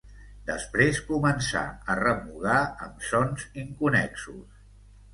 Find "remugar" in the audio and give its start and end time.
2.01-2.57